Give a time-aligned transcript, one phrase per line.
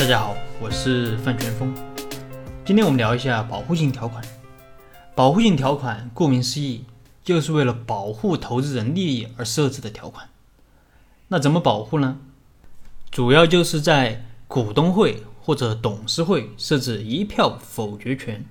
[0.00, 1.74] 大家好，我是范全峰。
[2.64, 4.24] 今天我们聊一下保护性条款。
[5.14, 6.86] 保护性条款顾名思义，
[7.22, 10.26] 就是为了保护投资人利益而设置的条款。
[11.28, 12.16] 那怎么保护呢？
[13.10, 18.42] 主要就是在股东会或者董事会设置一票否决权。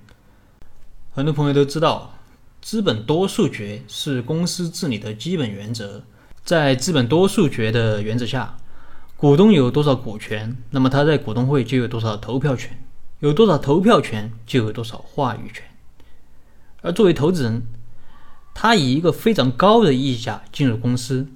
[1.10, 2.14] 很多朋友都知道，
[2.62, 6.00] 资本多数决是公司治理的基本原则。
[6.44, 8.56] 在资本多数决的原则下，
[9.20, 12.82] 股东有多少股权，那么他在股东会就有多少投票权，
[13.18, 15.62] 有多少投票权就有多少话语权。
[16.80, 17.64] 而作为投资人，
[18.54, 21.28] 他以一个非常高的溢价进入公司，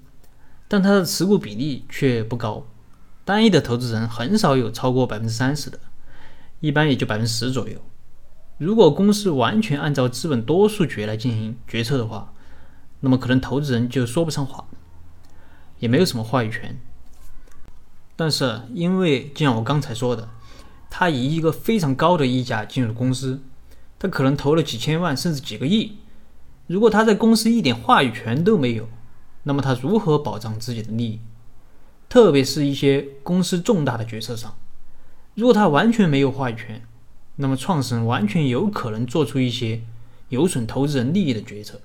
[0.67, 2.67] 但他的持股比例却不高，
[3.23, 5.79] 单一的投资人很少有超过百分之三十的，
[6.61, 7.79] 一般也就百分之十左右。
[8.57, 12.33] 如果公司完全按照资本多数决来进行决策的话，
[13.01, 14.67] 那么可能投资人就说不上话，
[15.81, 16.81] 也没有什么话语权。
[18.17, 20.29] 但是，因为就像我刚才说的，
[20.89, 23.43] 他以一个非常高的溢价进入公司，
[23.99, 25.97] 他可能投了几千万甚至几个亿。
[26.69, 28.89] 如果他在公司一点话语权都没有，
[29.43, 31.21] 那么他如何保障自己的利益？
[32.09, 34.57] 特别是一些公司重大的决策上，
[35.35, 36.87] 如果他完全没有话语权，
[37.35, 39.83] 那么创始人完全有可能做出一些
[40.29, 41.81] 有损投资人利益的决策。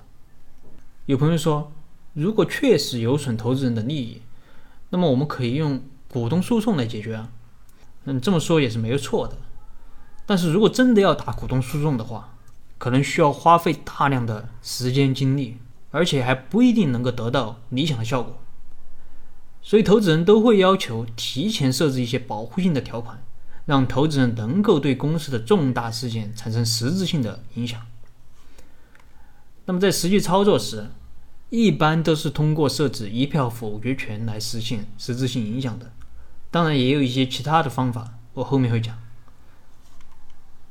[1.08, 1.72] 有朋友说，
[2.14, 4.22] 如果确实有损投资人的利益，
[4.92, 5.82] 那么我们可以用。
[6.12, 7.30] 股东诉讼来解决啊，
[8.06, 9.38] 嗯，这么说也是没有错的。
[10.26, 12.36] 但是如果真的要打股东诉讼的话，
[12.78, 15.58] 可能需要花费大量的时间精力，
[15.92, 18.40] 而且还不一定能够得到理想的效果。
[19.62, 23.22] 所以投资人都会要求提前设置一些保护性的条款，
[23.66, 27.86] 让投资人能够对公司的重大事件产生实质性的影响。
[29.66, 30.90] 那么在实际操作时，
[31.50, 35.92] 一般都是通过设置一票否决权来实现实质性影响的。
[36.52, 38.98] 当然也有一些其他的方法，我后面会讲。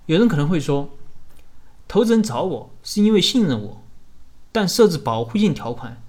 [0.06, 0.90] 有人可能会说，
[1.86, 3.82] 投资人找我是因为信任我，
[4.50, 6.02] 但设置保护性条款，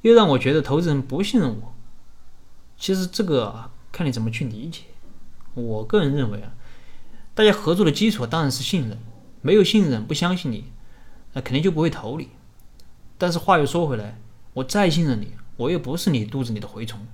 [0.00, 1.74] 又让我觉得投资人不信任我。
[2.76, 4.82] 其实这个看你怎么去理解。
[5.54, 6.54] 我个人认为啊，
[7.34, 8.98] 大家合作的基础当然是信任，
[9.42, 10.72] 没有信任不相信你，
[11.34, 12.30] 那肯定就不会投你。
[13.18, 14.18] 但是话又说回来，
[14.54, 17.06] 我再信任你，我又不是你肚子里的蛔虫，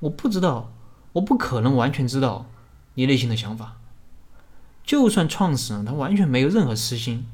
[0.00, 0.70] 我不知道。
[1.14, 2.46] 我不可能完全知道
[2.94, 3.78] 你内心的想法，
[4.84, 7.26] 就算创始人他完全没有任何私心，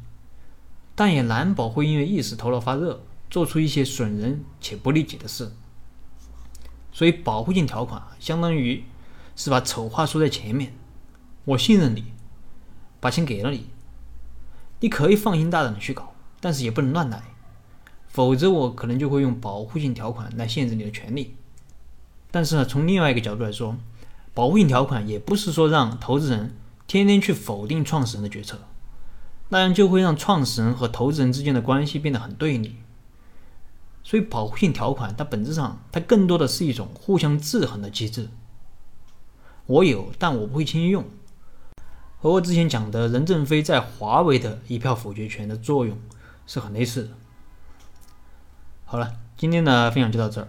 [0.94, 5.52] 但也难保会因为一时头脑发热，做出一些损人且不利己的事。
[6.92, 8.84] 所以保护性条款相当于
[9.34, 10.74] 是把丑话说在前面，
[11.44, 12.12] 我信任你，
[13.00, 13.66] 把钱给了你，
[14.80, 17.22] 你可以放心大胆的去搞，但是也不能乱来，
[18.08, 21.36] 否则我可能就会用保护性条款来限制你的权利。
[22.30, 23.76] 但是呢，从另外一个角度来说，
[24.34, 28.58] 保护性条款也不是说让投资人天天去否定创始人的决策，
[29.48, 32.76] 那样就会让创始人和投资人之间的关系变得很对立。
[34.02, 38.28] 所以，保护性条款它本质上它更多的是一种互相制衡的机制。
[39.66, 41.04] 我有，但我不会轻易用，
[42.18, 45.98] 和我之前讲的任正非在华为的一票否决权的作用
[46.46, 47.10] 是很类似的。
[48.84, 50.48] 好了，今天的分享就到这儿。